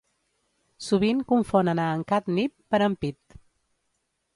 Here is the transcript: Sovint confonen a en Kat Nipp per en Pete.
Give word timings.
Sovint 0.85 1.21
confonen 1.33 1.83
a 1.85 1.87
en 1.99 2.03
Kat 2.13 2.35
Nipp 2.41 2.59
per 2.73 2.85
en 2.91 3.01
Pete. 3.05 3.41